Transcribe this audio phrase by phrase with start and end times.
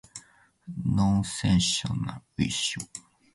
[0.95, 2.87] Nonsensical issues.